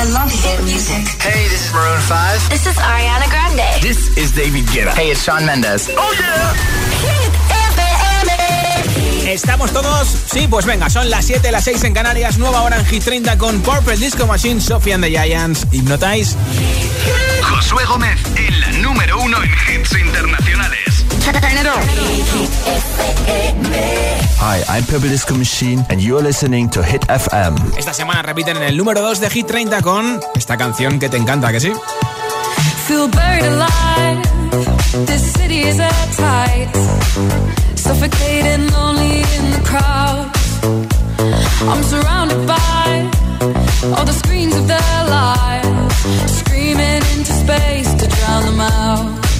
I 0.00 0.04
love 0.04 0.32
hit 0.32 0.64
music. 0.64 1.04
Hey, 1.20 1.44
this 1.50 1.66
is 1.66 1.74
Maroon 1.74 2.00
5. 2.00 2.48
This 2.48 2.64
is 2.64 2.74
Ariana 2.78 3.28
Grande. 3.28 3.82
This 3.82 4.08
is 4.16 4.32
David 4.32 4.64
Guetta. 4.72 4.94
Hey, 4.96 5.10
it's 5.10 5.22
Sean 5.22 5.44
Mendes. 5.44 5.90
Oh 5.92 6.16
yeah. 6.18 6.54
Hit 7.04 7.34
FM. 7.76 9.30
Estamos 9.30 9.70
todos, 9.74 10.08
sí, 10.08 10.48
pues 10.48 10.64
venga, 10.64 10.88
son 10.88 11.10
las 11.10 11.26
7, 11.26 11.52
las 11.52 11.64
6 11.64 11.84
en 11.84 11.92
Canarias, 11.92 12.38
nueva 12.38 12.62
hora 12.62 12.78
en 12.78 12.86
Hit 12.86 13.04
30 13.04 13.36
con 13.36 13.60
Purple 13.60 13.98
Disco 13.98 14.26
Machine, 14.26 14.58
Sophie 14.62 14.94
and 14.94 15.04
the 15.04 15.10
Giants, 15.10 15.66
Hypnotize. 15.70 16.34
Josué 17.42 17.84
Gómez 17.84 18.18
en 18.36 18.58
la 18.58 18.72
número 18.78 19.20
uno 19.20 19.36
en 19.42 19.50
hits 19.50 19.92
internacionales. 19.92 20.89
Hi, 24.38 24.62
I'm 24.68 24.84
Purple 24.84 25.08
Disco 25.10 25.34
Machine 25.34 25.84
and 25.90 26.00
you're 26.00 26.22
listening 26.22 26.70
to 26.70 26.82
Hit 26.82 27.04
FM. 27.08 27.56
Esta 27.76 27.92
semana 27.92 28.22
repiten 28.22 28.56
en 28.56 28.62
el 28.62 28.76
número 28.76 29.02
2 29.02 29.20
de 29.20 29.30
Hit 29.30 29.46
30 29.46 29.82
con 29.82 30.20
esta 30.34 30.56
canción 30.56 30.98
que 30.98 31.08
te 31.08 31.18
encanta, 31.18 31.52
¿que 31.52 31.60
sí? 31.60 31.72
Feel 32.86 33.08
buried 33.08 33.44
alive. 33.44 34.22
This 35.06 35.32
city 35.34 35.60
is 35.68 35.78
at 35.78 35.92
tight. 36.16 36.68
Suffocating, 37.76 38.70
lonely 38.72 39.20
in 39.20 39.50
the 39.52 39.60
crowd. 39.64 40.30
I'm 41.68 41.82
surrounded 41.84 42.46
by 42.46 43.10
all 43.94 44.04
the 44.04 44.12
screens 44.12 44.56
of 44.56 44.66
their 44.66 45.04
lives. 45.08 45.68
Screaming 46.38 47.02
into 47.14 47.32
space 47.32 47.92
to 47.94 48.06
drown 48.08 48.44
them 48.46 48.60
out. 48.60 49.29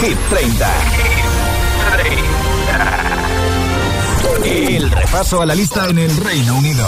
Hit 0.00 0.18
30. 0.30 0.70
El 4.44 4.90
repaso 4.90 5.42
a 5.42 5.46
la 5.46 5.54
lista 5.56 5.88
en 5.88 5.98
el 5.98 6.16
Reino 6.16 6.56
Unido. 6.56 6.86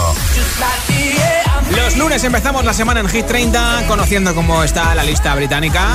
Los 1.75 1.97
lunes 1.97 2.23
empezamos 2.23 2.63
la 2.63 2.73
semana 2.73 3.01
en 3.01 3.09
Hit 3.09 3.25
30 3.25 3.85
conociendo 3.87 4.33
cómo 4.33 4.63
está 4.63 4.95
la 4.95 5.03
lista 5.03 5.35
británica. 5.35 5.89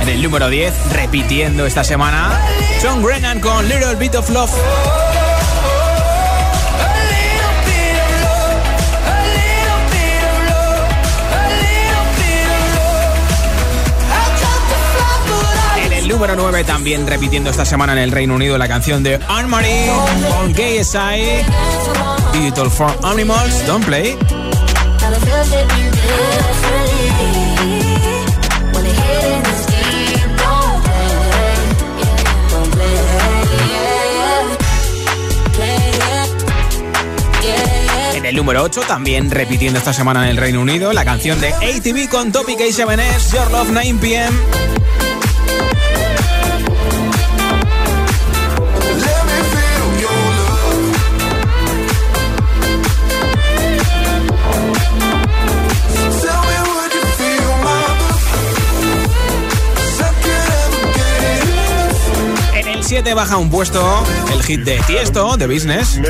En 0.00 0.08
el 0.08 0.22
número 0.22 0.48
10, 0.48 0.92
repitiendo 0.92 1.66
esta 1.66 1.84
semana, 1.84 2.40
John 2.82 3.02
Grennan 3.02 3.40
con 3.40 3.68
Little 3.68 3.96
Bit 3.96 4.14
of 4.14 4.30
Love. 4.30 4.50
número 16.08 16.36
9, 16.36 16.64
también 16.64 17.06
repitiendo 17.06 17.50
esta 17.50 17.66
semana 17.66 17.92
en 17.92 17.98
el 17.98 18.10
Reino 18.10 18.34
Unido 18.34 18.56
la 18.56 18.66
canción 18.66 19.02
de 19.02 19.20
Anne-Marie 19.28 19.90
con 20.38 20.52
KSI, 20.54 21.44
Digital 22.32 22.70
for 22.70 22.98
Animals, 23.04 23.66
Don't 23.66 23.84
Play. 23.84 24.16
En 38.14 38.24
el 38.24 38.34
número 38.34 38.62
8, 38.62 38.80
también 38.88 39.30
repitiendo 39.30 39.78
esta 39.78 39.92
semana 39.92 40.24
en 40.24 40.30
el 40.30 40.36
Reino 40.38 40.62
Unido, 40.62 40.92
la 40.94 41.04
canción 41.04 41.38
de 41.40 41.48
ATV 41.52 42.08
con 42.10 42.32
Topic 42.32 42.58
A7S, 42.58 43.32
Your 43.32 43.50
Love 43.50 43.70
9pm. 43.70 44.87
17 62.88 63.12
baja 63.12 63.36
un 63.36 63.50
puesto 63.50 64.02
el 64.32 64.42
hit 64.42 64.60
de 64.60 64.78
Tiesto, 64.86 65.36
de 65.36 65.46
Business. 65.46 66.00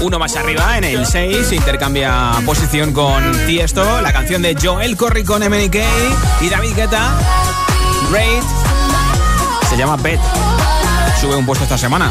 Uno 0.00 0.18
más 0.18 0.34
arriba, 0.34 0.78
en 0.78 0.82
el 0.82 1.06
6, 1.06 1.52
intercambia 1.52 2.32
posición 2.44 2.92
con 2.92 3.46
Tiesto, 3.46 4.00
la 4.00 4.12
canción 4.12 4.42
de 4.42 4.56
Joel 4.60 4.96
Corry 4.96 5.22
con 5.22 5.48
MNK 5.48 5.76
y 6.40 6.48
David 6.48 6.74
Guetta, 6.74 7.16
Great, 8.10 8.42
se 9.70 9.76
llama 9.76 9.96
Pet. 9.96 10.18
Sube 11.20 11.36
un 11.36 11.46
puesto 11.46 11.62
esta 11.62 11.78
semana. 11.78 12.10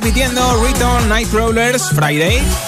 Repitiendo 0.00 0.40
Return 0.62 1.08
Night 1.08 1.28
Crawlers 1.28 1.88
Friday. 1.88 2.67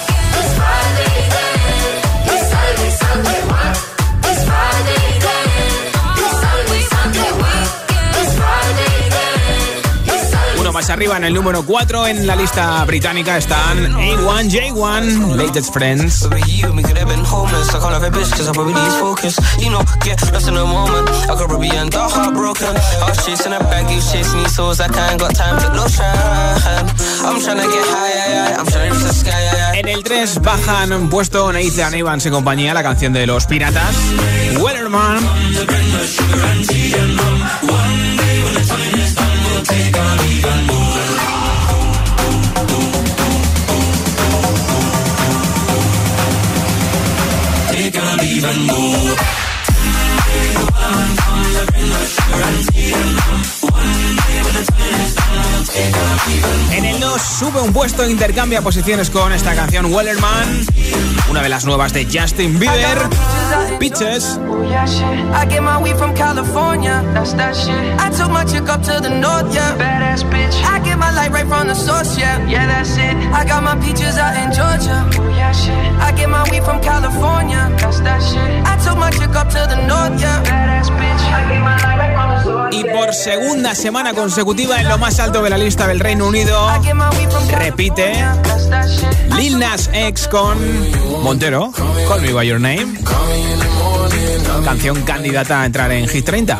Arriba 10.89 11.17
en 11.17 11.23
el 11.23 11.33
número 11.33 11.63
4 11.63 12.07
en 12.07 12.25
la 12.25 12.35
lista 12.35 12.83
británica 12.85 13.37
están 13.37 13.93
A1J1, 13.93 15.35
Latest 15.35 15.73
Friends. 15.73 16.27
En 29.73 29.87
el 29.87 30.03
3 30.03 30.41
bajan 30.41 30.93
un 30.93 31.09
puesto 31.09 31.51
Nathan 31.51 31.93
Evans 31.95 32.25
y 32.25 32.29
compañía, 32.29 32.73
la 32.73 32.83
canción 32.83 33.13
de 33.13 33.27
los 33.27 33.45
piratas. 33.45 33.95
Wellerman. 34.59 35.19
more. 48.41 49.15
One 50.73 51.15
one 53.61 53.93
day 55.65 56.40
en 56.71 56.85
el 56.85 56.99
2 56.99 57.21
sube 57.21 57.61
un 57.61 57.73
puesto, 57.73 58.07
intercambia 58.09 58.61
posiciones 58.61 59.09
con 59.09 59.33
esta 59.33 59.53
canción 59.53 59.93
Wellerman, 59.93 60.65
una 61.29 61.41
de 61.41 61.49
las 61.49 61.65
nuevas 61.65 61.93
de 61.93 62.05
Justin 62.05 62.57
Bieber, 62.59 62.97
Pitches. 63.79 64.39
I 65.33 65.45
get 65.49 65.61
my 65.61 65.81
weed 65.81 65.97
from 65.97 66.13
California, 66.13 67.03
that's 67.13 67.33
that 67.33 67.55
shit. 67.55 67.99
I 67.99 68.09
took 68.09 68.31
my 68.31 68.45
chick 68.45 68.69
up 68.69 68.81
to 68.83 69.01
the 69.01 69.09
north, 69.09 69.53
yeah, 69.53 69.75
badass 69.77 70.23
bitch. 70.29 70.55
I 70.63 70.79
get 70.79 70.97
my 70.97 71.11
light 71.11 71.31
right 71.31 71.47
from 71.47 71.67
the 71.67 71.75
source, 71.75 72.17
yeah, 72.17 72.39
yeah, 72.47 72.67
that's 72.67 72.95
it. 72.97 73.15
I 73.33 73.43
got 73.45 73.63
my 73.63 73.75
peaches 73.83 74.17
out 74.17 74.35
in 74.37 74.51
Georgia, 74.53 75.05
yeah, 75.35 75.51
shit. 75.51 75.73
I 75.99 76.11
get 76.15 76.29
my 76.29 76.43
weed 76.49 76.63
from 76.63 76.79
California, 76.81 77.69
that's 77.77 77.99
that 78.01 78.21
shit. 78.21 78.65
I 78.65 78.77
took 78.83 78.97
my 78.97 79.11
chick 79.11 79.35
up 79.35 79.49
to 79.49 79.67
the 79.67 79.85
north, 79.87 80.21
yeah, 80.21 80.41
badass 80.43 80.89
bitch. 80.89 81.21
I 81.31 81.51
get 81.51 81.61
my 81.61 81.75
light 81.75 81.97
right 81.97 82.13
from 82.15 82.29
the 82.29 82.43
source. 82.43 82.75
Y 82.75 82.83
por 82.85 83.13
segunda 83.13 83.75
semana 83.75 84.13
consecutiva 84.13 84.79
en 84.79 84.87
lo 84.87 84.97
más 84.97 85.19
alto 85.19 85.43
de 85.43 85.49
la 85.49 85.57
lista 85.57 85.87
del 85.87 85.99
Reino 85.99 86.25
Unido, 86.25 86.40
repite 87.51 88.13
Lil 89.37 89.59
Nas 89.59 89.89
X 89.93 90.27
con 90.27 90.57
Montero, 91.21 91.71
Call 92.07 92.21
Me 92.21 92.33
By 92.33 92.47
Your 92.47 92.59
Name. 92.59 92.99
Canción 94.63 95.01
candidata 95.03 95.61
a 95.61 95.65
entrar 95.65 95.91
en 95.91 96.07
Hit 96.07 96.25
30. 96.25 96.59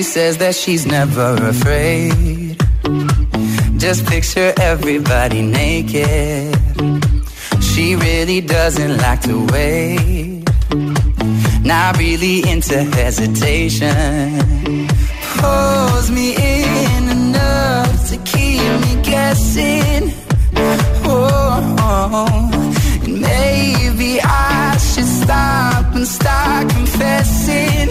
She 0.00 0.04
says 0.04 0.38
that 0.38 0.54
she's 0.54 0.86
never 0.86 1.34
afraid. 1.46 2.56
Just 3.76 4.06
picture 4.06 4.54
everybody 4.58 5.42
naked. 5.42 6.56
She 7.60 7.96
really 7.96 8.40
doesn't 8.40 8.96
like 8.96 9.20
to 9.28 9.44
wait. 9.52 10.44
Not 11.62 11.98
really 11.98 12.48
into 12.48 12.82
hesitation. 12.82 14.38
Pulls 15.36 16.10
me 16.10 16.34
in 16.34 17.02
enough 17.10 18.08
to 18.08 18.16
keep 18.24 18.62
me 18.84 19.02
guessing. 19.02 20.14
Oh, 21.04 22.56
and 23.04 23.20
maybe 23.20 24.18
I 24.22 24.78
should 24.78 25.04
stop 25.04 25.94
and 25.94 26.06
start 26.06 26.70
confessing, 26.70 27.90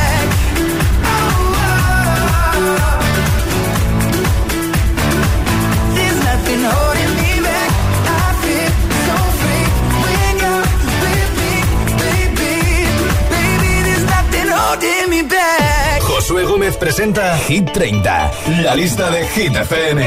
Josué 16.01 16.45
Gómez 16.45 16.77
presenta 16.77 17.35
Hit 17.39 17.73
30, 17.73 18.31
la 18.63 18.73
lista 18.73 19.09
de 19.09 19.27
Hit 19.27 19.53
FM. 19.53 19.99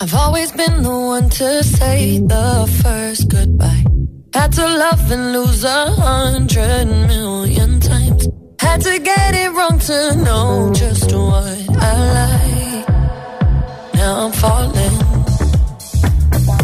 I've 0.00 0.14
always 0.14 0.50
been 0.50 0.82
the 0.82 0.90
one 0.90 1.28
to 1.30 1.62
say 1.62 2.18
the 2.18 2.80
first 2.82 3.28
goodbye. 3.28 3.84
Had 4.34 4.52
to 4.54 4.66
love 4.66 5.08
and 5.12 5.32
lose 5.34 5.62
a 5.62 5.86
hundred 5.92 6.86
million 7.06 7.78
times. 7.78 8.26
Had 8.58 8.80
to 8.80 8.98
get 8.98 9.34
it 9.34 9.52
wrong 9.52 9.78
to 9.78 10.16
know 10.16 10.72
just 10.74 11.12
what 11.12 11.78
I 11.78 11.94
like. 12.18 12.88
Now 13.94 14.26
I'm 14.26 14.32
falling. 14.32 15.03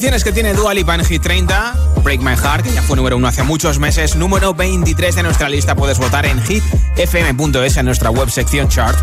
canciones 0.00 0.24
que 0.24 0.32
tiene 0.32 0.54
Dual 0.54 0.78
y 0.78 0.80
en 0.80 1.04
Hit 1.04 1.20
30, 1.20 1.74
Break 2.02 2.22
My 2.22 2.34
Heart, 2.34 2.64
que 2.64 2.72
ya 2.72 2.80
fue 2.80 2.96
número 2.96 3.18
uno 3.18 3.28
hace 3.28 3.42
muchos 3.42 3.78
meses, 3.78 4.16
número 4.16 4.54
23 4.54 5.14
de 5.14 5.22
nuestra 5.22 5.50
lista, 5.50 5.74
puedes 5.74 5.98
votar 5.98 6.24
en 6.24 6.40
hitfm.es 6.42 7.76
en 7.76 7.84
nuestra 7.84 8.08
web 8.08 8.30
sección 8.30 8.66
chart. 8.66 8.98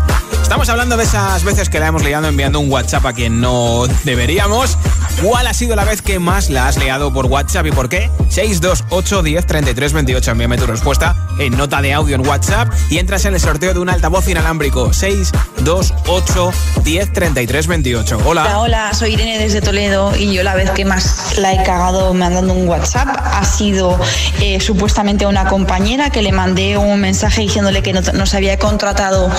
Estamos 0.48 0.70
hablando 0.70 0.96
de 0.96 1.04
esas 1.04 1.44
veces 1.44 1.68
que 1.68 1.78
la 1.78 1.88
hemos 1.88 2.02
liado 2.02 2.26
enviando 2.26 2.58
un 2.58 2.70
WhatsApp 2.72 3.04
a 3.04 3.12
quien 3.12 3.38
no 3.40 3.84
deberíamos. 4.04 4.78
¿Cuál 5.22 5.46
ha 5.46 5.52
sido 5.52 5.76
la 5.76 5.84
vez 5.84 6.00
que 6.00 6.18
más 6.18 6.48
la 6.48 6.68
has 6.68 6.78
liado 6.78 7.12
por 7.12 7.26
WhatsApp 7.26 7.66
y 7.66 7.70
por 7.70 7.88
qué? 7.90 8.10
628 8.30 9.22
10 9.22 9.46
33 9.46 9.92
28. 9.92 10.30
Envíame 10.30 10.56
tu 10.56 10.66
respuesta 10.66 11.14
en 11.38 11.56
nota 11.56 11.82
de 11.82 11.92
audio 11.92 12.14
en 12.14 12.26
WhatsApp 12.26 12.72
y 12.88 12.96
entras 12.98 13.26
en 13.26 13.34
el 13.34 13.40
sorteo 13.40 13.74
de 13.74 13.80
un 13.80 13.90
altavoz 13.90 14.26
inalámbrico. 14.28 14.90
628 14.92 16.50
10 16.82 17.12
33 17.12 17.66
28. 17.66 18.18
Hola. 18.24 18.42
Hola, 18.44 18.58
hola, 18.60 18.94
soy 18.94 19.12
Irene 19.14 19.38
desde 19.38 19.60
Toledo 19.60 20.16
y 20.16 20.32
yo 20.32 20.42
la 20.44 20.54
vez 20.54 20.70
que 20.70 20.84
más 20.86 21.36
la 21.36 21.52
he 21.52 21.62
cagado 21.62 22.14
mandando 22.14 22.54
un 22.54 22.66
WhatsApp 22.66 23.08
ha 23.22 23.44
sido 23.44 23.98
eh, 24.40 24.60
supuestamente 24.60 25.26
a 25.26 25.28
una 25.28 25.46
compañera 25.46 26.08
que 26.10 26.22
le 26.22 26.32
mandé 26.32 26.78
un 26.78 26.98
mensaje 27.00 27.42
diciéndole 27.42 27.82
que 27.82 27.92
no- 27.92 28.00
nos 28.14 28.32
había 28.34 28.58
contratado 28.58 29.30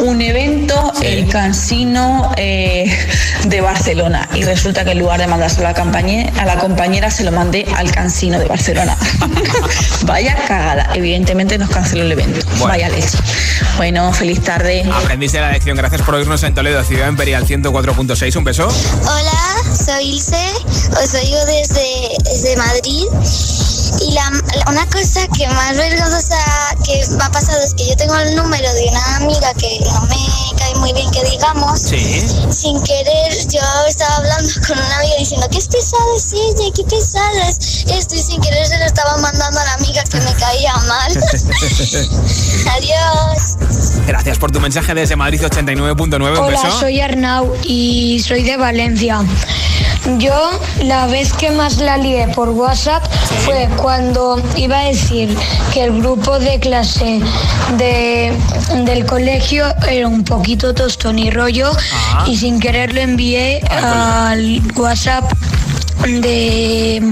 un 0.00 0.20
evento, 0.22 0.55
el 1.02 1.28
Cansino 1.28 2.32
eh, 2.36 2.96
de 3.44 3.60
Barcelona. 3.60 4.28
Y 4.34 4.42
resulta 4.44 4.84
que 4.84 4.92
en 4.92 4.98
lugar 5.00 5.20
de 5.20 5.26
mandárselo 5.26 5.68
a 5.68 5.72
la, 5.72 5.76
compañe- 5.78 6.32
a 6.38 6.44
la 6.44 6.56
compañera, 6.58 7.10
se 7.10 7.24
lo 7.24 7.32
mandé 7.32 7.66
al 7.76 7.90
Cansino 7.90 8.38
de 8.38 8.46
Barcelona. 8.46 8.96
Vaya 10.02 10.34
cagada. 10.46 10.90
Evidentemente 10.94 11.58
nos 11.58 11.70
canceló 11.70 12.02
el 12.02 12.12
evento. 12.12 12.44
Bueno. 12.58 12.66
Vaya 12.68 12.88
leche. 12.88 13.18
Bueno, 13.76 14.12
feliz 14.12 14.42
tarde. 14.42 14.84
Aprendiste 14.92 15.40
la 15.40 15.52
lección. 15.52 15.76
Gracias 15.76 16.02
por 16.02 16.14
oírnos 16.14 16.42
en 16.42 16.54
Toledo, 16.54 16.82
Ciudad 16.84 17.08
Imperial 17.08 17.46
104.6. 17.46 18.36
Un 18.36 18.44
beso. 18.44 18.68
Hola, 19.02 19.74
soy 19.74 20.14
Ilse, 20.14 20.50
os 21.02 21.14
oigo 21.14 21.38
desde, 21.46 22.08
desde 22.24 22.56
Madrid 22.56 23.04
y 24.00 24.12
la, 24.12 24.30
la- 24.30 24.70
una 24.70 24.86
cosa 24.86 25.26
que 25.36 25.46
más 25.48 25.76
vergonzosa 25.76 26.36
que 26.84 27.06
me 27.16 27.24
ha 27.24 27.30
pasado 27.30 27.62
es 27.62 27.74
que 27.74 27.86
yo 27.88 27.96
tengo 27.96 28.14
el 28.16 28.36
número 28.36 28.72
de 28.74 28.88
una 28.88 29.16
amiga 29.16 29.52
que 29.54 29.78
no 29.84 30.00
me 30.02 30.16
cae 30.58 30.74
muy 30.76 30.92
bien 30.92 31.10
que 31.10 31.22
digamos. 31.24 31.80
Sí. 31.80 32.22
Sin 32.50 32.82
querer 32.82 33.32
yo 33.48 33.60
estaba 33.88 34.16
hablando 34.16 34.52
con 34.66 34.78
una 34.78 34.96
amiga 34.98 35.14
diciendo 35.18 35.46
es 35.56 35.68
pesada 35.68 36.02
es 36.16 36.32
ella, 36.32 36.70
qué 36.74 36.84
pesada 36.84 37.48
es 37.48 37.84
esto 37.86 38.14
y 38.14 38.22
sin 38.22 38.40
querer 38.40 38.66
se 38.66 38.78
lo 38.78 38.84
estaba 38.84 39.16
mandando 39.18 39.60
a 39.60 39.64
la 39.64 39.74
amiga 39.74 40.02
que 40.04 40.18
me 40.20 40.32
caía 40.34 40.74
mal. 40.88 41.12
Adiós. 42.76 43.56
Gracias 44.06 44.38
por 44.38 44.50
tu 44.52 44.60
mensaje 44.60 44.94
desde 44.94 45.16
Madrid 45.16 45.40
89.9. 45.42 46.14
Un 46.14 46.22
Hola, 46.22 46.62
beso. 46.62 46.80
soy 46.80 47.00
Arnau 47.00 47.52
y 47.64 48.20
soy 48.20 48.42
de 48.42 48.56
Valencia. 48.56 49.20
Yo 50.18 50.50
la 50.84 51.06
vez 51.06 51.32
que 51.32 51.50
más 51.50 51.78
la 51.78 51.96
lié 51.96 52.28
por 52.28 52.50
WhatsApp 52.50 53.02
fue 53.44 53.68
cuando 53.76 54.40
iba 54.56 54.78
a 54.78 54.84
decir 54.84 55.36
que 55.72 55.84
el 55.84 56.00
grupo 56.00 56.38
de 56.38 56.60
clase 56.60 57.20
de, 57.76 58.32
del 58.84 59.04
colegio 59.04 59.66
era 59.88 60.06
un 60.06 60.22
poquito 60.22 60.74
tostón 60.74 61.18
y 61.18 61.30
rollo 61.30 61.70
y 62.26 62.36
sin 62.36 62.60
querer 62.60 62.94
lo 62.94 63.00
envié 63.00 63.60
al 63.68 64.62
WhatsApp 64.76 65.24
de, 66.06 67.02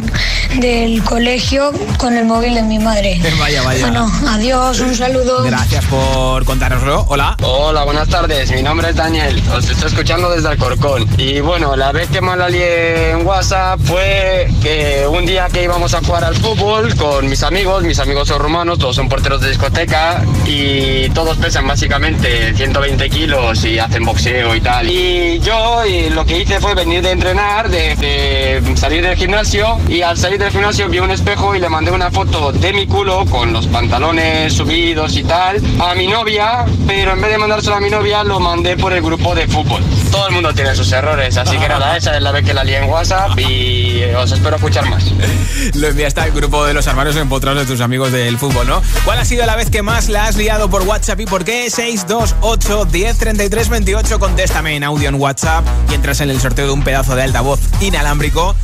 del 0.61 1.03
colegio 1.03 1.73
con 1.99 2.17
el 2.17 2.25
móvil 2.25 2.55
de 2.55 2.63
mi 2.63 2.79
madre. 2.79 3.21
Vaya, 3.39 3.63
vaya. 3.63 3.81
Bueno, 3.81 4.11
adiós, 4.29 4.81
un 4.81 4.95
saludo. 4.95 5.43
Gracias 5.43 5.85
por 5.87 6.45
contárnoslo. 6.45 7.05
Hola. 7.09 7.37
Hola, 7.43 7.85
buenas 7.85 8.09
tardes. 8.09 8.51
Mi 8.53 8.63
nombre 8.63 8.91
es 8.91 8.97
Daniel. 8.97 9.43
Os 9.55 9.69
estoy 9.69 9.89
escuchando 9.89 10.31
desde 10.31 10.49
Alcorcón. 10.49 11.07
Y 11.19 11.41
bueno, 11.41 11.77
la 11.77 11.93
vez 11.93 12.09
que 12.09 12.21
más 12.21 12.39
la 12.39 12.49
lié 12.49 13.11
en 13.11 13.27
WhatsApp 13.27 13.81
fue 13.85 14.49
que 14.63 15.07
un 15.09 15.27
día 15.27 15.49
que 15.53 15.65
íbamos 15.65 15.93
a 15.95 16.01
jugar 16.01 16.25
al 16.25 16.37
fútbol 16.37 16.95
con 16.95 17.29
mis 17.29 17.43
amigos. 17.43 17.83
Mis 17.83 17.99
amigos 17.99 18.29
son 18.29 18.41
rumanos, 18.41 18.79
todos 18.79 18.97
son 18.97 19.09
porteros 19.09 19.41
de 19.41 19.49
discoteca 19.49 20.23
y 20.47 21.09
todos 21.11 21.37
pesan 21.37 21.67
básicamente 21.67 22.55
120 22.55 23.11
kilos 23.11 23.65
y 23.65 23.79
hacen 23.79 24.05
boxeo 24.05 24.55
y 24.55 24.61
tal. 24.61 24.89
Y 24.89 25.41
yo 25.41 25.85
y 25.85 26.11
lo 26.11 26.25
que 26.25 26.41
hice 26.41 26.61
fue 26.61 26.75
venir 26.75 27.03
de 27.03 27.11
entrenar, 27.11 27.69
de, 27.69 27.97
de 27.97 28.63
salir 28.85 29.03
del 29.03 29.17
gimnasio 29.17 29.79
y 29.89 30.03
al 30.03 30.15
salir 30.19 30.39
del 30.39 30.51
gimnasio 30.51 30.91
vi 30.91 30.99
un 30.99 31.11
espejo 31.11 31.55
y 31.55 31.59
le 31.59 31.71
mandé 31.71 31.91
una 31.91 32.11
foto 32.11 32.53
de 32.53 32.71
mi 32.75 32.87
culo 32.87 33.25
con 33.25 33.51
los 33.51 33.67
pantalones 33.67 34.53
subidos 34.53 35.17
y 35.17 35.25
tal 35.25 35.57
a 35.81 35.95
mi 35.95 36.07
novia, 36.07 36.67
pero 36.87 37.13
en 37.13 37.23
vez 37.23 37.31
de 37.31 37.39
mandárselo 37.39 37.77
a 37.77 37.81
mi 37.81 37.89
novia 37.89 38.23
lo 38.25 38.41
mandé 38.41 38.77
por 38.77 38.93
el 38.93 39.01
grupo 39.01 39.35
de 39.35 39.49
fútbol. 39.49 39.83
Todo 40.11 40.29
el 40.29 40.35
mundo 40.35 40.53
tiene 40.53 40.75
sus 40.75 40.93
errores, 40.93 41.35
así 41.39 41.57
que 41.57 41.67
nada, 41.67 41.97
esa 41.97 42.15
es 42.15 42.23
la 42.23 42.31
vez 42.31 42.45
que 42.45 42.53
la 42.53 42.63
lié 42.63 42.77
en 42.77 42.91
WhatsApp 42.91 43.39
y 43.39 43.84
os 44.03 44.33
espero 44.33 44.57
escuchar 44.57 44.89
más. 44.91 45.05
Lo 45.75 45.89
enviaste 45.89 46.21
al 46.21 46.33
grupo 46.33 46.65
de 46.65 46.75
los 46.75 46.87
armarios 46.89 47.17
empotrados 47.17 47.61
de 47.61 47.67
tus 47.67 47.81
amigos 47.81 48.11
del 48.11 48.39
fútbol, 48.39 48.67
¿no? 48.67 48.83
¿Cuál 49.05 49.19
ha 49.19 49.25
sido 49.25 49.47
la 49.47 49.57
vez 49.57 49.71
que 49.71 49.83
más 49.83 50.09
la 50.09 50.27
has 50.27 50.37
liado 50.37 50.69
por 50.69 50.83
WhatsApp 50.83 51.21
y 51.21 51.27
por 51.27 51.45
qué? 51.45 51.71
628 51.71 52.87
10 52.87 53.19
33 53.19 53.69
28. 53.69 54.19
Contéstame 54.19 54.77
en 54.77 54.85
audio 54.85 55.09
en 55.09 55.15
WhatsApp 55.15 55.65
y 55.91 55.95
entras 55.95 56.21
en 56.21 56.31
el 56.31 56.41
sorteo 56.41 56.67
de 56.67 56.73
un 56.73 56.83
pedazo 56.83 57.15
de 57.15 57.23
altavoz 57.23 57.61
inalámbrico 57.81 58.57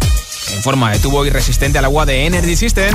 en 0.52 0.62
forma 0.62 0.90
de 0.90 0.98
tubo 0.98 1.24
y 1.24 1.30
resistente 1.30 1.78
al 1.78 1.84
agua 1.84 2.06
de 2.06 2.26
Energy 2.26 2.56
System. 2.56 2.94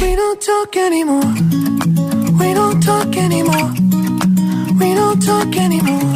We 0.00 0.14
don't 0.14 0.40
talk 0.40 0.76
anymore. 0.76 1.26
We 2.38 2.54
don't 2.54 2.84
talk 2.84 3.16
anymore. 3.16 3.72
We 4.78 4.94
don't 4.94 5.24
talk 5.24 5.56
anymore 5.56 6.15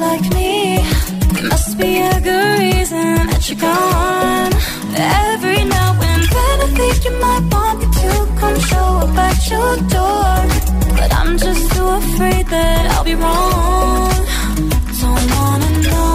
like 0.00 0.26
me. 0.34 0.78
There 1.34 1.48
must 1.48 1.78
be 1.78 1.98
a 1.98 2.20
good 2.20 2.58
reason 2.58 3.26
that 3.30 3.42
you're 3.48 3.60
gone. 3.60 4.52
Every 5.32 5.64
now 5.64 5.90
and 6.10 6.22
then 6.34 6.56
I 6.66 6.68
think 6.78 7.04
you 7.04 7.12
might 7.24 7.44
want 7.52 7.76
me 7.80 7.86
to 8.02 8.10
come 8.40 8.58
show 8.70 8.88
up 9.04 9.16
at 9.28 9.38
your 9.52 9.72
door. 9.96 10.34
But 10.98 11.10
I'm 11.20 11.38
just 11.38 11.72
too 11.72 11.88
afraid 12.02 12.46
that 12.46 12.82
I'll 12.92 13.04
be 13.04 13.14
wrong. 13.14 14.12
Don't 15.02 15.26
wanna 15.36 15.70
know 15.88 16.14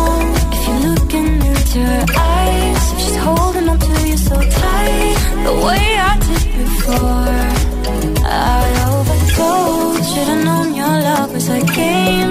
if 0.53 0.61
you're 0.67 0.83
looking 0.91 1.29
into 1.51 1.79
her 1.91 2.05
eyes. 2.17 2.83
If 2.93 2.99
she's 3.03 3.17
holding 3.25 3.67
on 3.69 3.79
to 3.79 3.93
you 4.09 4.17
so 4.17 4.35
tight, 4.35 5.15
the 5.47 5.55
way 5.65 5.85
I 6.09 6.13
did 6.27 6.43
before. 6.61 7.41
I 8.25 8.65
overdosed. 8.89 10.13
Should've 10.13 10.43
known 10.45 10.75
your 10.75 10.95
love 11.07 11.33
was 11.33 11.49
a 11.49 11.61
game. 11.79 12.30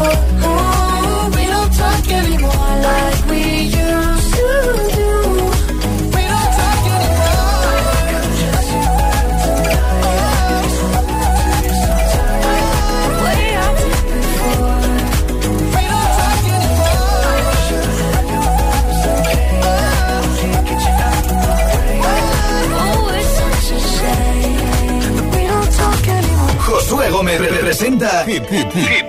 All 0.00 0.06
of 0.06 0.18
it 0.22 0.40
for? 0.42 1.30
We 1.36 1.44
don't 1.46 1.72
talk 1.72 2.06
anymore 2.10 2.72
like 2.88 3.20
we 3.30 3.42
used 3.64 4.34
to 4.38 4.48
do. 4.98 5.10
We 6.14 6.22
don't 6.32 6.52
talk 6.58 6.84
Way 13.24 13.42
I 13.56 13.68
did 13.78 14.00
before. 14.14 14.80
We 15.74 15.82
don't 15.92 16.12
talk 16.18 16.42
it's 23.20 23.32
such 23.38 23.70
a 23.72 23.80
shame. 23.94 25.30
We 25.34 25.42
don't 25.46 25.70
talk 25.76 26.04
anymore. 26.08 26.54
Josué 26.66 27.06
Gómez 27.10 27.38
representa 27.40 28.24
Hit, 28.26 28.46
Hit, 28.50 28.72
Hit 28.74 29.07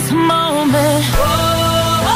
this 0.00 0.12
moment. 0.12 1.04
Oh, 1.14 2.06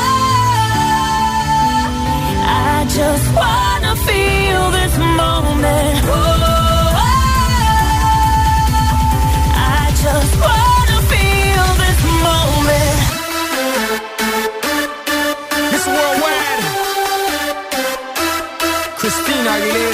I 2.46 2.86
just 2.98 3.26
wanna 3.40 3.92
feel 4.08 4.62
this 4.78 4.96
moment. 5.22 5.96
Oh, 6.04 6.94
I 9.76 9.84
just 10.04 10.34
wanna 10.46 10.98
feel 11.12 11.66
this 11.82 12.00
moment. 12.26 12.98
Miss 15.72 15.86
Worldwide, 15.94 16.62
Christina 18.98 19.50
Aguilera. 19.56 19.93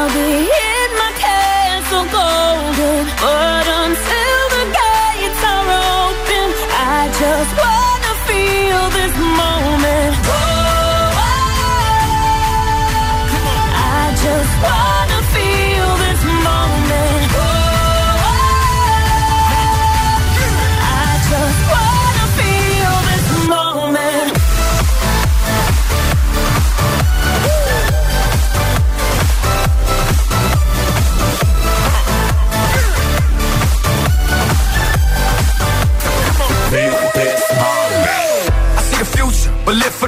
I'll 0.00 0.08
be 0.14 0.48
in 0.48 0.90
my 0.96 1.12
castle 1.20 2.06
golden. 2.08 3.04
But 3.20 3.59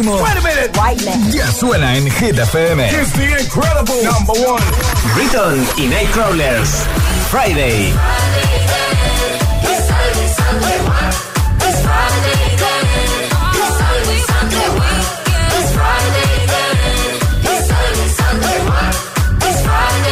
último 0.00 0.18
ya 1.30 1.52
suena 1.52 1.96
en 1.96 2.10
Hit 2.10 2.38
FM. 2.38 2.88
It's 2.88 3.12
the 3.12 3.38
incredible 3.38 4.02
number 4.02 4.32
one. 4.32 4.62
Riton 5.16 5.66
y 5.76 5.86
Nightcrawlers. 5.88 6.86
Friday. 7.30 7.92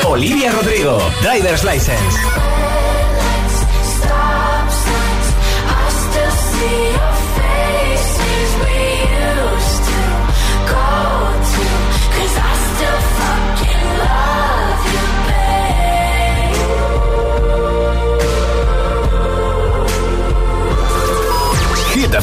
Olivia 0.05 0.53
Rodrigo, 0.53 1.01
Driver's 1.23 1.65
License. 1.65 2.48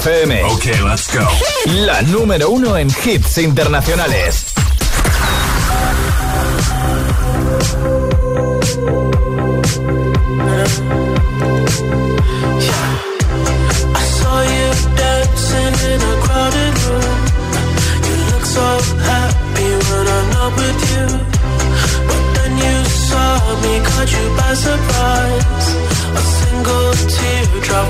FM. 0.06 0.44
Ok, 0.52 0.66
let's 0.84 1.08
go. 1.12 1.28
La 1.66 2.04
número 2.04 2.52
uno 2.52 2.78
en 2.78 2.90
hits 2.90 3.40
internacionales. 3.40 4.46
I 13.96 14.04
saw 14.20 14.42
you 14.44 14.70
dancing 14.96 15.76
in 15.92 16.00
a 16.02 16.16
crowded 16.24 16.76
room. 16.86 17.20
You 18.06 18.16
look 18.30 18.46
so 18.46 18.68
happy 19.10 19.70
when 19.90 20.06
I'm 20.16 20.28
not 20.38 20.52
with 20.56 20.82
you. 20.94 21.06
But 22.10 22.24
then 22.36 22.52
you 22.58 22.76
saw 23.10 23.40
me, 23.64 23.74
caught 23.90 24.12
you 24.12 24.26
by 24.38 24.54
surprise. 24.54 25.68
A 26.14 26.22
single 26.38 26.92
teardrop 27.16 27.88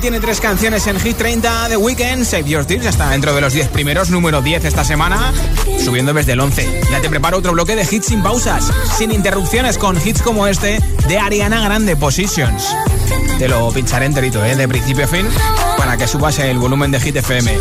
tiene 0.00 0.18
tres 0.18 0.40
canciones 0.40 0.86
en 0.86 0.98
Hit 0.98 1.18
30 1.18 1.68
The 1.68 1.76
Weekend, 1.76 2.24
Save 2.24 2.44
Your 2.44 2.64
Tears 2.64 2.86
está 2.86 3.10
dentro 3.10 3.34
de 3.34 3.40
los 3.42 3.52
10 3.52 3.68
primeros, 3.68 4.08
número 4.08 4.40
10 4.40 4.64
esta 4.64 4.82
semana, 4.82 5.32
subiendo 5.84 6.14
desde 6.14 6.32
el 6.32 6.40
11. 6.40 6.82
Ya 6.90 7.00
te 7.02 7.10
preparo 7.10 7.38
otro 7.38 7.52
bloque 7.52 7.76
de 7.76 7.82
hits 7.82 8.06
sin 8.06 8.22
pausas, 8.22 8.70
sin 8.96 9.10
interrupciones, 9.10 9.76
con 9.76 9.96
hits 10.02 10.22
como 10.22 10.46
este 10.46 10.80
de 11.06 11.18
Ariana 11.18 11.60
Grande, 11.60 11.96
Positions. 11.96 12.74
Te 13.38 13.46
lo 13.46 13.70
pincharé 13.72 14.06
enterito, 14.06 14.42
¿eh? 14.44 14.56
de 14.56 14.66
principio 14.68 15.04
a 15.04 15.08
fin, 15.08 15.26
para 15.76 15.98
que 15.98 16.06
subas 16.06 16.38
el 16.38 16.58
volumen 16.58 16.90
de 16.90 17.00
Hit 17.00 17.16
FM. 17.16 17.58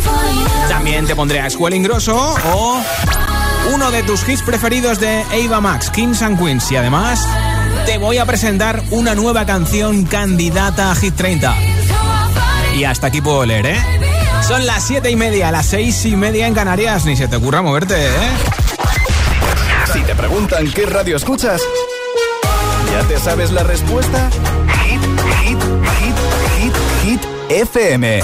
También 0.69 1.05
te 1.05 1.15
pondré 1.15 1.41
a 1.41 1.47
Escuela 1.47 1.75
Ingrosso 1.75 2.15
o 2.53 2.81
uno 3.73 3.91
de 3.91 4.03
tus 4.03 4.27
hits 4.27 4.43
preferidos 4.43 4.99
de 4.99 5.23
Ava 5.45 5.59
Max, 5.59 5.89
Kings 5.89 6.21
and 6.21 6.39
Queens. 6.39 6.71
Y 6.71 6.77
además, 6.77 7.27
te 7.85 7.97
voy 7.97 8.17
a 8.17 8.25
presentar 8.25 8.81
una 8.91 9.13
nueva 9.13 9.45
canción 9.45 10.05
candidata 10.05 10.91
a 10.91 10.95
Hit 10.95 11.15
30. 11.15 11.68
Y 12.79 12.85
hasta 12.85 13.07
aquí 13.07 13.19
puedo 13.19 13.45
leer, 13.45 13.65
¿eh? 13.65 13.77
Son 14.47 14.65
las 14.65 14.87
siete 14.87 15.11
y 15.11 15.17
media, 15.17 15.51
las 15.51 15.65
seis 15.65 16.05
y 16.05 16.15
media 16.15 16.47
en 16.47 16.53
Canarias. 16.53 17.03
Ni 17.03 17.17
se 17.17 17.27
te 17.27 17.35
ocurra 17.35 17.61
moverte, 17.61 17.93
¿eh? 18.07 18.29
Si 19.91 19.99
te 19.99 20.15
preguntan 20.15 20.71
qué 20.71 20.85
radio 20.85 21.17
escuchas, 21.17 21.61
¿ya 22.93 23.05
te 23.05 23.19
sabes 23.19 23.51
la 23.51 23.63
respuesta? 23.63 24.29
Hit, 24.85 25.01
hit, 25.43 25.59
hit, 25.99 26.15
hit, 26.57 26.73
hit, 27.03 27.21
FM. 27.49 28.23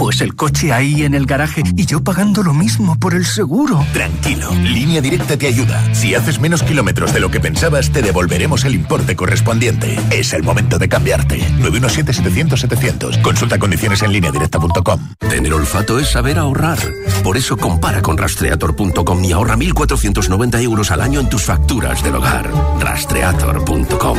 Pues 0.00 0.22
el 0.22 0.34
coche 0.34 0.72
ahí 0.72 1.04
en 1.04 1.12
el 1.12 1.26
garaje 1.26 1.62
y 1.76 1.84
yo 1.84 2.02
pagando 2.02 2.42
lo 2.42 2.54
mismo 2.54 2.98
por 2.98 3.12
el 3.12 3.26
seguro. 3.26 3.84
Tranquilo, 3.92 4.50
Línea 4.54 5.02
Directa 5.02 5.36
te 5.36 5.46
ayuda. 5.46 5.94
Si 5.94 6.14
haces 6.14 6.40
menos 6.40 6.62
kilómetros 6.62 7.12
de 7.12 7.20
lo 7.20 7.30
que 7.30 7.38
pensabas, 7.38 7.90
te 7.90 8.00
devolveremos 8.00 8.64
el 8.64 8.76
importe 8.76 9.14
correspondiente. 9.14 10.00
Es 10.10 10.32
el 10.32 10.42
momento 10.42 10.78
de 10.78 10.88
cambiarte. 10.88 11.40
917-700-700. 11.58 13.20
Consulta 13.20 13.58
condiciones 13.58 14.00
en 14.00 14.12
directa.com. 14.12 15.14
Tener 15.18 15.52
olfato 15.52 15.98
es 15.98 16.08
saber 16.08 16.38
ahorrar. 16.38 16.78
Por 17.22 17.36
eso 17.36 17.58
compara 17.58 18.00
con 18.00 18.16
rastreator.com 18.16 19.22
y 19.22 19.32
ahorra 19.32 19.58
1.490 19.58 20.62
euros 20.62 20.90
al 20.92 21.02
año 21.02 21.20
en 21.20 21.28
tus 21.28 21.44
facturas 21.44 22.02
del 22.02 22.14
hogar. 22.14 22.50
Rastreator.com. 22.80 24.18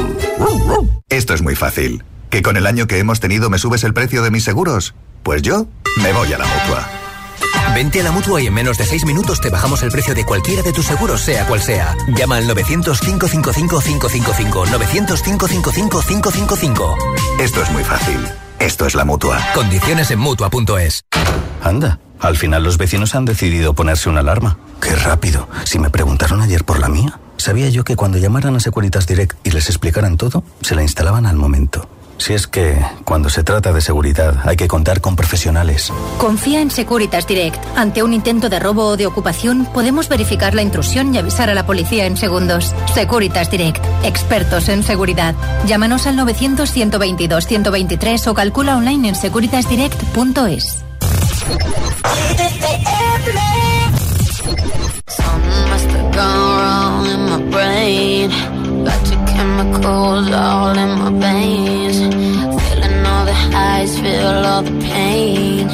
Esto 1.09 1.33
es 1.33 1.41
muy 1.41 1.55
fácil. 1.55 2.03
¿Que 2.31 2.41
con 2.41 2.55
el 2.55 2.65
año 2.65 2.87
que 2.87 2.97
hemos 2.97 3.19
tenido 3.19 3.49
me 3.49 3.59
subes 3.59 3.83
el 3.83 3.93
precio 3.93 4.23
de 4.23 4.31
mis 4.31 4.45
seguros? 4.45 4.95
Pues 5.21 5.41
yo 5.41 5.67
me 6.01 6.13
voy 6.13 6.31
a 6.31 6.37
la 6.37 6.45
mutua. 6.45 6.87
Vente 7.75 7.99
a 7.99 8.03
la 8.03 8.13
mutua 8.13 8.41
y 8.41 8.47
en 8.47 8.53
menos 8.53 8.77
de 8.77 8.85
seis 8.85 9.03
minutos 9.05 9.41
te 9.41 9.49
bajamos 9.49 9.83
el 9.83 9.91
precio 9.91 10.15
de 10.15 10.23
cualquiera 10.23 10.63
de 10.63 10.71
tus 10.71 10.85
seguros, 10.85 11.19
sea 11.19 11.45
cual 11.45 11.61
sea. 11.61 11.93
Llama 12.15 12.37
al 12.37 12.47
900-555-555. 12.47 14.65
900-555-555. 14.65 16.95
Esto 17.41 17.63
es 17.63 17.71
muy 17.71 17.83
fácil. 17.83 18.25
Esto 18.59 18.85
es 18.85 18.95
la 18.95 19.03
mutua. 19.03 19.37
Condiciones 19.53 20.09
en 20.11 20.19
mutua.es. 20.19 21.03
Anda, 21.61 21.99
al 22.21 22.37
final 22.37 22.63
los 22.63 22.77
vecinos 22.77 23.13
han 23.13 23.25
decidido 23.25 23.73
ponerse 23.73 24.07
una 24.07 24.21
alarma. 24.21 24.57
Qué 24.79 24.95
rápido. 24.95 25.49
Si 25.65 25.79
me 25.79 25.89
preguntaron 25.89 26.39
ayer 26.39 26.63
por 26.63 26.79
la 26.79 26.87
mía, 26.87 27.19
sabía 27.35 27.67
yo 27.67 27.83
que 27.83 27.97
cuando 27.97 28.19
llamaran 28.19 28.55
a 28.55 28.61
Securitas 28.61 29.05
Direct 29.05 29.35
y 29.45 29.51
les 29.51 29.67
explicaran 29.67 30.15
todo, 30.15 30.45
se 30.61 30.75
la 30.75 30.83
instalaban 30.83 31.25
al 31.25 31.35
momento. 31.35 31.89
Si 32.21 32.33
es 32.35 32.45
que, 32.45 32.77
cuando 33.03 33.31
se 33.31 33.43
trata 33.43 33.73
de 33.73 33.81
seguridad, 33.81 34.35
hay 34.43 34.55
que 34.55 34.67
contar 34.67 35.01
con 35.01 35.15
profesionales. 35.15 35.91
Confía 36.19 36.61
en 36.61 36.69
Securitas 36.69 37.25
Direct. 37.25 37.57
Ante 37.75 38.03
un 38.03 38.13
intento 38.13 38.47
de 38.47 38.59
robo 38.59 38.89
o 38.89 38.95
de 38.95 39.07
ocupación, 39.07 39.65
podemos 39.73 40.07
verificar 40.07 40.53
la 40.53 40.61
intrusión 40.61 41.15
y 41.15 41.17
avisar 41.17 41.49
a 41.49 41.55
la 41.55 41.65
policía 41.65 42.05
en 42.05 42.17
segundos. 42.17 42.75
Securitas 42.93 43.49
Direct. 43.49 43.83
Expertos 44.03 44.69
en 44.69 44.83
seguridad. 44.83 45.33
Llámanos 45.65 46.05
al 46.05 46.15
900-122-123 46.19 48.27
o 48.27 48.35
calcula 48.35 48.77
online 48.77 49.09
en 49.09 49.15
securitasdirect.es. 49.15 50.83
chemicals 59.41 60.31
all 60.31 60.77
in 60.77 60.99
my 60.99 61.09
veins. 61.19 61.80
The 63.51 63.87
feel 64.01 64.45
all 64.45 64.63
the 64.63 64.71
pain. 64.79 65.67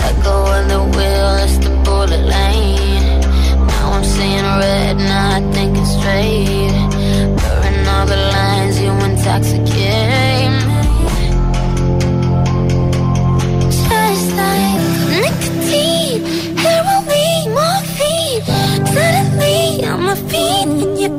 Let 0.00 0.14
go 0.22 0.36
of 0.56 0.62
the 0.68 0.80
wheel, 0.96 1.30
it's 1.44 1.56
the 1.58 1.70
bullet 1.84 2.24
lane. 2.34 3.20
Now 3.66 3.92
I'm 3.92 4.04
seeing 4.04 4.48
red, 4.62 4.96
not 4.96 5.42
thinking 5.54 5.86
straight. 5.86 6.74
Blurring 7.38 7.86
all 7.86 8.06
the 8.06 8.16
lines, 8.34 8.80
you 8.80 8.90
intoxicate 9.08 10.50
me. 10.66 10.82
Just 13.70 14.28
like 14.40 14.82
nicotine, 15.22 16.22
heroin, 16.56 17.44
morphine. 17.56 18.42
Suddenly 18.94 19.84
I'm 19.86 20.08
a 20.08 20.16
fiend 20.28 20.82
and 20.82 20.98
you're 20.98 21.18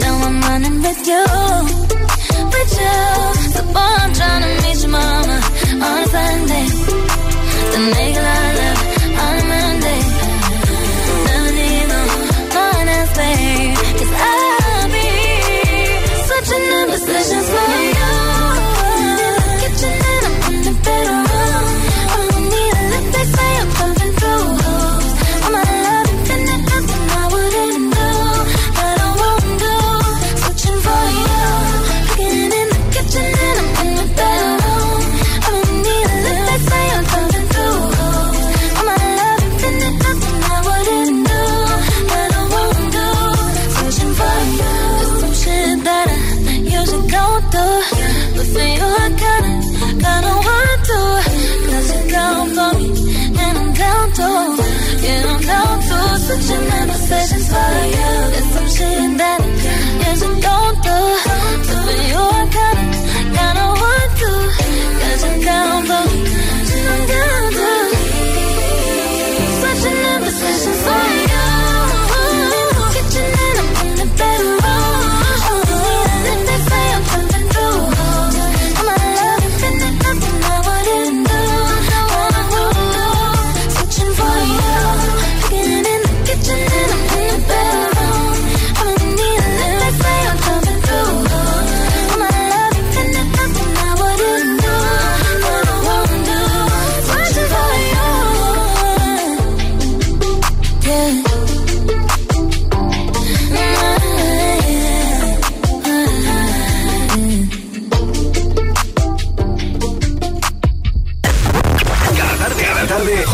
Now 0.00 0.14
I'm 0.26 0.40
running 0.40 0.76
with 0.82 1.06
you, 1.10 1.24
with 2.54 2.72
you. 2.80 2.96
So 3.54 3.62
boy, 3.74 3.92
I'm 4.02 4.12
trying 4.14 4.42
to 4.46 4.50
meet 4.62 4.78
your 4.82 4.90
mama 4.90 5.36
on 5.86 5.98
a 6.02 6.06
Sunday. 6.14 6.66
The 7.72 7.78
nigga 7.94 8.24
I 8.24 8.54
love. 8.58 8.75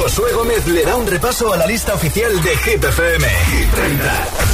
Josué 0.03 0.33
Gómez 0.33 0.67
le 0.67 0.85
da 0.85 0.97
un 0.97 1.07
repaso 1.07 1.53
a 1.53 1.57
la 1.57 1.65
lista 1.65 1.95
oficial 1.95 2.43
de 2.43 2.57
Hit 2.57 2.83
FM. 2.83 3.25
Hit 3.25 3.73
30. 3.73 4.52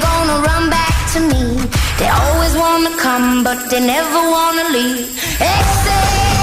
They 0.00 0.06
gonna 0.06 0.40
run 0.40 0.70
back 0.70 0.94
to 1.12 1.20
me. 1.20 1.42
They 1.98 2.08
always 2.08 2.54
wanna 2.56 2.96
come, 2.96 3.44
but 3.44 3.70
they 3.70 3.80
never 3.80 4.20
wanna 4.30 4.68
leave. 4.70 5.08
Exes 5.40 6.39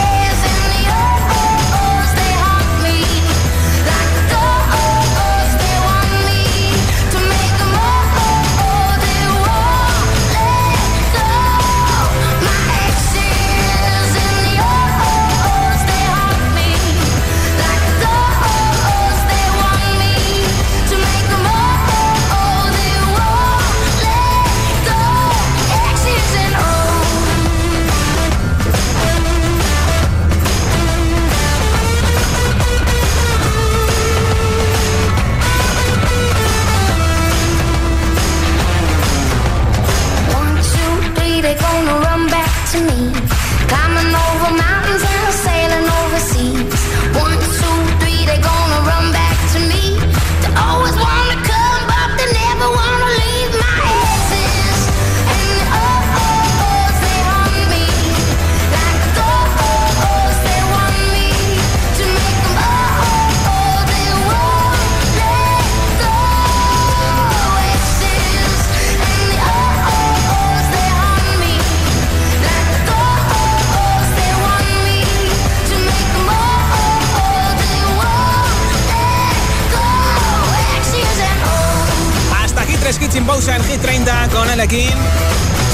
30 83.82 84.30
con 84.30 84.50
Alekin. 84.50 85.17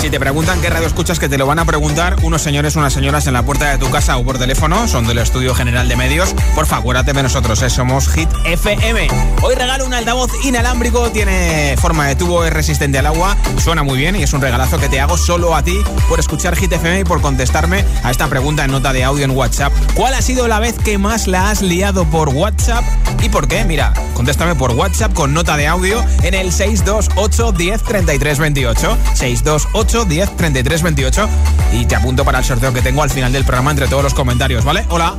Si 0.04 0.10
te 0.10 0.20
preguntan 0.20 0.60
qué 0.60 0.70
radio 0.70 0.86
escuchas, 0.86 1.18
que 1.18 1.30
te 1.30 1.38
lo 1.38 1.48
van 1.48 1.60
a 1.60 1.66
preguntar 1.66 2.18
unos 2.24 2.42
señores, 2.42 2.76
unas 2.76 2.92
señoras 2.92 3.26
en 3.28 3.32
la 3.32 3.44
puerta 3.44 3.72
de 3.72 3.78
tu 3.78 3.90
casa 3.90 4.18
o 4.18 4.26
por 4.26 4.38
teléfono, 4.38 4.86
son 4.90 5.08
del 5.08 5.20
Estudio 5.20 5.56
General 5.56 5.88
de 5.88 5.96
Medios. 5.96 6.36
Porfa, 6.56 6.76
acuérdate 6.76 7.14
de 7.14 7.24
nosotros, 7.24 7.62
¿eh? 7.62 7.70
somos 7.70 8.10
Hit 8.10 8.28
FM. 8.44 9.08
Hoy 9.44 9.56
regalo 9.56 9.86
un 9.86 9.94
altavoz 9.94 10.30
inalámbrico, 10.44 11.10
tiene 11.12 11.78
forma 11.80 12.06
de 12.06 12.18
tubo, 12.18 12.44
es 12.44 12.52
resistente 12.52 13.00
al 13.00 13.06
agua, 13.06 13.38
suena 13.64 13.84
muy 13.84 13.98
bien 13.98 14.18
y 14.18 14.24
es 14.24 14.34
un 14.34 14.42
regalazo 14.42 14.78
que 14.78 14.90
te 14.90 15.00
hago 15.00 15.18
solo 15.18 15.56
a 15.56 15.64
ti 15.64 15.80
por 16.10 16.20
escuchar 16.20 16.58
Hit 16.58 16.74
FM 16.74 17.00
y 17.00 17.04
por 17.06 17.22
contestarme 17.22 17.86
a 18.04 18.12
esta 18.12 18.28
pregunta 18.28 18.66
en 18.66 18.72
nota 18.72 18.92
de 18.92 19.06
audio 19.06 19.24
en 19.24 19.32
WhatsApp. 19.32 19.72
¿Cuál 19.94 20.16
ha 20.16 20.22
sido 20.22 20.50
la 20.50 20.60
vez 20.60 20.76
que 20.80 20.98
más 20.98 21.28
la 21.28 21.50
has 21.50 21.62
liado 21.62 22.04
por 22.10 22.28
WhatsApp 22.28 22.84
y 23.22 23.30
por 23.30 23.48
qué? 23.48 23.64
Mira, 23.64 23.94
contéstame 24.16 24.54
por 24.56 24.72
WhatsApp 24.72 25.14
con 25.14 25.34
nota 25.34 25.56
de 25.56 25.68
audio 25.68 26.04
en 26.24 26.34
el 26.34 26.52
628 26.52 27.54
10 27.54 27.84
33 27.84 28.40
28. 28.40 28.98
628 29.14 29.93
10 29.94 30.36
33 30.36 30.82
28 30.82 31.30
y 31.74 31.86
te 31.86 31.96
apunto 31.96 32.26
para 32.26 32.40
el 32.40 32.46
sorteo 32.46 32.74
que 32.74 32.82
tengo 32.82 33.04
al 33.04 33.12
final 33.12 33.32
del 33.32 33.46
programa 33.46 33.72
entre 33.72 33.88
todos 33.88 34.04
los 34.04 34.14
comentarios, 34.14 34.66
¿vale? 34.66 34.86
Hola. 34.90 35.14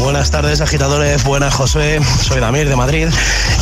Buenas 0.00 0.30
tardes, 0.30 0.60
agitadores. 0.60 1.24
Buenas, 1.24 1.54
José. 1.54 2.00
Soy 2.22 2.40
Damir 2.40 2.68
de 2.68 2.76
Madrid. 2.76 3.08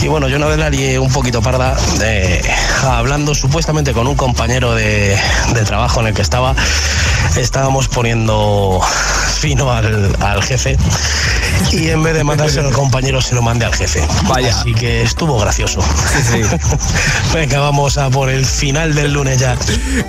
Y 0.01 0.09
bueno, 0.09 0.29
yo 0.29 0.37
una 0.37 0.47
vez 0.47 0.59
la 0.59 0.71
lié 0.71 0.99
un 0.99 1.11
poquito 1.11 1.43
parda, 1.43 1.77
eh, 2.01 2.41
hablando 2.85 3.35
supuestamente 3.35 3.93
con 3.93 4.07
un 4.07 4.15
compañero 4.15 4.75
de, 4.75 5.19
de 5.55 5.65
trabajo 5.65 6.01
en 6.01 6.09
el 6.09 6.15
que 6.15 6.23
estaba. 6.23 6.55
Estábamos 7.37 7.89
poniendo 7.89 8.81
fino 9.41 9.73
al, 9.73 10.17
al 10.21 10.43
jefe 10.43 10.77
y 11.73 11.89
en 11.89 12.03
vez 12.03 12.15
de 12.15 12.25
mandárselo 12.25 12.69
al 12.69 12.75
compañero 12.75 13.21
se 13.21 13.35
lo 13.35 13.43
mandé 13.43 13.65
al 13.67 13.75
jefe. 13.75 14.07
Vaya. 14.29 14.59
Así 14.59 14.75
que 14.75 15.03
estuvo 15.03 15.39
gracioso. 15.39 15.81
Venga, 17.35 17.61
vamos 17.61 17.99
a 17.99 18.11
por 18.11 18.31
el 18.31 18.45
final 18.45 18.95
del 18.95 19.13
lunes 19.13 19.39
ya. 19.39 19.57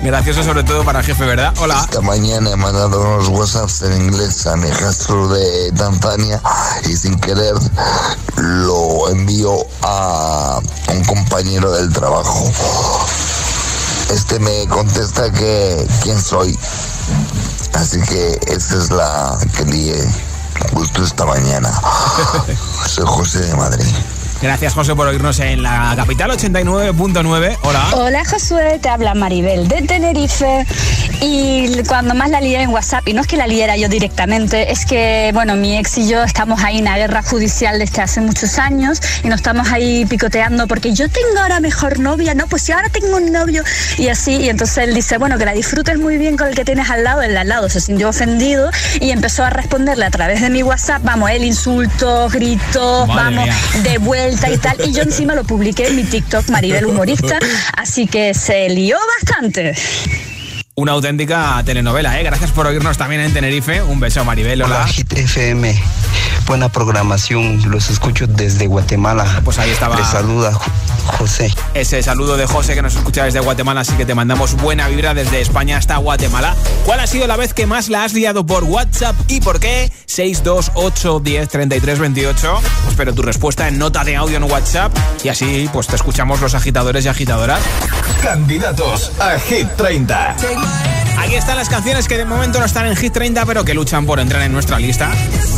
Gracioso 0.02 0.42
sobre 0.42 0.64
todo 0.64 0.84
para 0.84 1.00
el 1.00 1.04
jefe, 1.04 1.24
¿verdad? 1.24 1.52
Hola. 1.58 1.80
Esta 1.80 2.00
mañana 2.00 2.50
he 2.50 2.56
mandado 2.56 3.00
unos 3.00 3.28
WhatsApps 3.28 3.82
en 3.82 3.96
inglés 4.04 4.46
a 4.46 4.56
mi 4.56 4.68
de 4.68 5.72
Tanzania 5.80 6.42
y 6.84 6.94
sin 6.94 7.18
querer 7.18 7.54
lo 8.36 9.08
envío 9.08 9.64
a 9.80 10.60
un 10.92 11.04
compañero 11.06 11.72
del 11.72 11.90
trabajo. 11.90 12.52
Este 14.10 14.38
me 14.40 14.68
contesta 14.68 15.32
que 15.32 15.88
quién 16.02 16.20
soy. 16.20 16.58
Así 17.72 17.98
que 18.02 18.38
esa 18.48 18.76
es 18.76 18.90
la 18.90 19.38
que 19.56 19.64
lié 19.64 20.06
justo 20.74 21.02
esta 21.02 21.24
mañana. 21.24 21.72
Soy 22.86 23.06
José 23.06 23.38
de 23.38 23.56
Madrid. 23.56 23.86
Gracias, 24.42 24.72
José, 24.72 24.94
por 24.94 25.06
oírnos 25.06 25.38
en 25.40 25.62
la 25.62 25.92
capital 25.96 26.30
89.9. 26.30 27.58
Hola. 27.60 27.88
Hola, 27.92 28.24
Josué, 28.24 28.78
te 28.80 28.88
habla 28.88 29.12
Maribel 29.14 29.68
de 29.68 29.82
Tenerife. 29.82 30.64
Y 31.20 31.82
cuando 31.86 32.14
más 32.14 32.30
la 32.30 32.40
lié 32.40 32.62
en 32.62 32.70
WhatsApp, 32.70 33.06
y 33.06 33.12
no 33.12 33.20
es 33.20 33.26
que 33.26 33.36
la 33.36 33.46
liera 33.46 33.76
yo 33.76 33.90
directamente, 33.90 34.72
es 34.72 34.86
que, 34.86 35.30
bueno, 35.34 35.56
mi 35.56 35.76
ex 35.76 35.98
y 35.98 36.08
yo 36.08 36.22
estamos 36.22 36.64
ahí 36.64 36.76
en 36.78 36.82
una 36.84 36.96
guerra 36.96 37.22
judicial 37.22 37.78
desde 37.78 38.00
hace 38.00 38.22
muchos 38.22 38.58
años 38.58 39.02
y 39.22 39.28
nos 39.28 39.40
estamos 39.40 39.70
ahí 39.70 40.06
picoteando 40.06 40.66
porque 40.66 40.94
yo 40.94 41.10
tengo 41.10 41.38
ahora 41.38 41.60
mejor 41.60 41.98
novia, 41.98 42.32
no, 42.32 42.46
pues 42.46 42.62
si 42.62 42.72
ahora 42.72 42.88
tengo 42.88 43.18
un 43.18 43.32
novio 43.32 43.62
y 43.98 44.08
así. 44.08 44.36
Y 44.36 44.48
entonces 44.48 44.78
él 44.78 44.94
dice, 44.94 45.18
bueno, 45.18 45.36
que 45.36 45.44
la 45.44 45.52
disfrutes 45.52 45.98
muy 45.98 46.16
bien 46.16 46.38
con 46.38 46.48
el 46.48 46.54
que 46.54 46.64
tienes 46.64 46.88
al 46.88 47.04
lado. 47.04 47.20
El 47.20 47.36
al 47.36 47.48
lado 47.48 47.68
se 47.68 47.80
sintió 47.80 48.08
ofendido 48.08 48.70
y 49.00 49.10
empezó 49.10 49.44
a 49.44 49.50
responderle 49.50 50.06
a 50.06 50.10
través 50.10 50.40
de 50.40 50.48
mi 50.48 50.62
WhatsApp, 50.62 51.02
vamos, 51.04 51.30
él 51.30 51.44
insultos, 51.44 52.32
gritos, 52.32 53.06
vamos, 53.06 53.46
de 53.82 53.98
vuelta 53.98 54.29
y 54.32 54.58
tal. 54.58 54.76
Y 54.86 54.92
yo 54.92 55.02
encima 55.02 55.34
lo 55.34 55.44
publiqué 55.44 55.88
en 55.88 55.96
mi 55.96 56.04
TikTok, 56.04 56.48
Maribel 56.50 56.86
Humorista, 56.86 57.38
así 57.76 58.06
que 58.06 58.34
se 58.34 58.68
lió 58.68 58.96
bastante 59.20 59.74
una 60.80 60.92
auténtica 60.92 61.62
telenovela, 61.64 62.18
¿eh? 62.18 62.24
Gracias 62.24 62.52
por 62.52 62.66
oírnos 62.66 62.96
también 62.96 63.20
en 63.20 63.34
Tenerife. 63.34 63.82
Un 63.82 64.00
beso, 64.00 64.24
Maribel. 64.24 64.62
Hola. 64.62 64.86
Hit 64.86 65.12
FM. 65.12 65.78
Buena 66.46 66.70
programación. 66.70 67.70
Los 67.70 67.90
escucho 67.90 68.26
desde 68.26 68.66
Guatemala. 68.66 69.42
Pues 69.44 69.58
ahí 69.58 69.70
estaba. 69.70 69.94
Les 69.96 70.06
saluda 70.06 70.52
José. 71.04 71.50
Ese 71.74 72.02
saludo 72.02 72.36
de 72.36 72.46
José 72.46 72.74
que 72.74 72.82
nos 72.82 72.94
escucha 72.94 73.24
desde 73.24 73.40
Guatemala, 73.40 73.80
así 73.82 73.94
que 73.94 74.06
te 74.06 74.14
mandamos 74.14 74.54
buena 74.54 74.88
vibra 74.88 75.14
desde 75.14 75.40
España 75.40 75.76
hasta 75.76 75.96
Guatemala. 75.96 76.54
¿Cuál 76.84 77.00
ha 77.00 77.06
sido 77.06 77.26
la 77.26 77.36
vez 77.36 77.54
que 77.54 77.66
más 77.66 77.88
la 77.88 78.04
has 78.04 78.12
liado 78.12 78.44
por 78.44 78.64
WhatsApp 78.64 79.16
y 79.28 79.40
por 79.40 79.60
qué? 79.60 79.92
628 80.06 81.20
10 81.20 81.48
33 81.48 81.98
28. 81.98 82.60
Espero 82.88 83.14
tu 83.14 83.22
respuesta 83.22 83.68
en 83.68 83.78
nota 83.78 84.04
de 84.04 84.16
audio 84.16 84.36
en 84.36 84.44
WhatsApp 84.44 84.96
y 85.22 85.28
así 85.28 85.68
pues 85.72 85.86
te 85.86 85.96
escuchamos 85.96 86.40
los 86.40 86.54
agitadores 86.54 87.04
y 87.04 87.08
agitadoras. 87.08 87.60
Candidatos 88.22 89.12
a 89.18 89.38
Hit 89.38 89.68
30. 89.76 90.36
Aquí 91.18 91.34
están 91.34 91.56
las 91.56 91.68
canciones 91.68 92.08
que 92.08 92.16
de 92.16 92.24
momento 92.24 92.58
no 92.58 92.64
están 92.64 92.86
en 92.86 92.96
Hit 92.96 93.12
30, 93.12 93.44
pero 93.44 93.64
que 93.64 93.74
luchan 93.74 94.06
por 94.06 94.20
entrar 94.20 94.42
en 94.42 94.52
nuestra 94.52 94.78
lista. 94.78 95.10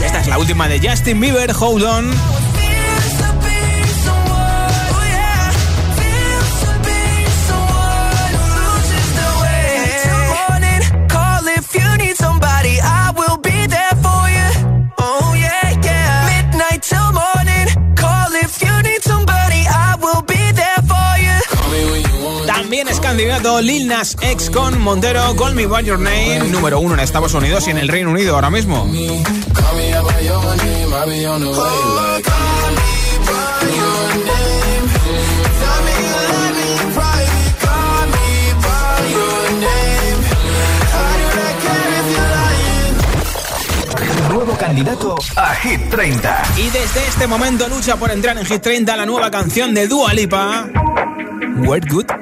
Esta 0.05 0.21
es 0.21 0.27
la 0.27 0.39
última 0.39 0.69
de 0.69 0.87
Justin 0.87 1.21
Bieber, 1.21 1.53
Hold 1.59 1.85
On. 1.85 2.11
Es 22.81 23.01
candidato 23.01 23.61
Lil 23.61 23.87
Nas 23.87 24.17
X 24.23 24.49
con 24.49 24.81
Montero, 24.81 25.37
Call 25.37 25.55
Me 25.55 25.67
By 25.67 25.85
Your 25.85 25.99
Name, 25.99 26.49
número 26.51 26.81
uno 26.81 26.95
en 26.95 27.01
Estados 27.01 27.35
Unidos 27.35 27.69
y 27.69 27.71
en 27.71 27.77
el 27.77 27.87
Reino 27.87 28.11
Unido 28.11 28.35
ahora 28.35 28.49
mismo. 28.49 28.87
Nuevo 44.31 44.57
candidato 44.57 45.15
a 45.37 45.55
Hit 45.57 45.91
30. 45.91 46.43
Y 46.57 46.71
desde 46.71 47.07
este 47.07 47.27
momento 47.27 47.69
lucha 47.69 47.97
por 47.97 48.11
entrar 48.11 48.39
en 48.39 48.47
Hit 48.47 48.63
30 48.63 48.97
la 48.97 49.05
nueva 49.05 49.31
canción 49.31 49.75
de 49.75 49.87
Dua 49.89 50.15
Lipa. 50.15 50.71
What 51.67 51.83
Good. 51.91 52.22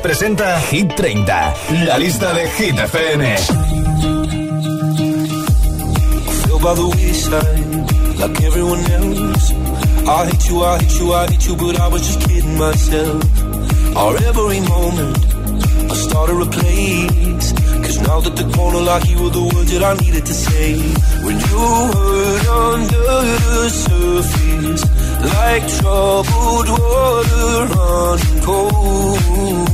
Presenta 0.00 0.58
Hit 0.70 0.94
30, 0.94 1.54
la 1.86 1.98
lista 1.98 2.32
de 2.32 2.48
Hit 2.50 2.78
FM. 2.78 3.24
I 10.06 10.26
hate 10.26 10.48
you, 10.48 10.62
I 10.62 10.78
hate 10.78 11.00
you, 11.00 11.12
I 11.12 11.26
hate 11.26 11.46
you, 11.46 11.56
but 11.56 11.80
I 11.80 11.88
was 11.88 12.02
just 12.06 12.20
kidding 12.28 12.58
myself. 12.58 13.22
Our 13.96 14.16
every 14.24 14.60
moment, 14.60 15.18
I 15.90 15.94
started 15.94 16.40
a 16.40 16.46
place. 16.46 17.52
Cause 17.84 18.00
now 18.02 18.20
that 18.20 18.36
the 18.36 18.44
corner 18.56 18.80
like 18.80 19.08
you 19.08 19.22
were 19.22 19.30
the 19.30 19.42
words 19.42 19.72
that 19.72 19.82
I 19.82 19.94
needed 19.94 20.26
to 20.26 20.34
say. 20.34 20.76
When 21.24 21.36
you 21.36 21.64
hurt 21.94 22.46
under 22.72 23.06
the 23.44 23.68
surface, 23.84 24.84
like 25.34 25.64
troubled 25.78 26.68
water 26.68 27.74
running 27.74 28.40
cold. 28.42 29.73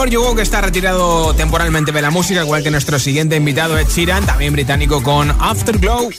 For 0.00 0.08
You 0.08 0.34
que 0.34 0.40
está 0.40 0.62
retirado 0.62 1.34
temporalmente 1.34 1.92
de 1.92 2.00
la 2.00 2.10
música, 2.10 2.40
igual 2.42 2.62
que 2.62 2.70
nuestro 2.70 2.98
siguiente 2.98 3.36
invitado 3.36 3.76
es 3.76 3.86
Chiran, 3.94 4.24
también 4.24 4.54
británico 4.54 5.02
con 5.02 5.30
Afterglow. 5.30 6.10